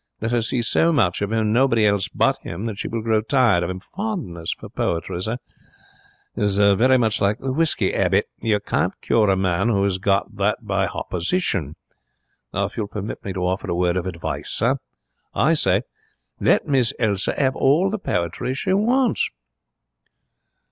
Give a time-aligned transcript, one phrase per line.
[0.19, 3.03] Let her see so much of him, and nobody else but him, that she will
[3.03, 3.79] grow tired of him.
[3.79, 5.37] Fondness for poetry, sir,
[6.35, 8.25] is very much like the whisky 'abit.
[8.39, 11.75] You can't cure a man what has got that by hopposition.
[12.51, 14.77] Now, if you will permit me to offer a word of advice, sir,
[15.35, 15.83] I say,
[16.39, 19.29] let Miss Elsa 'ave all the poetry she wants.'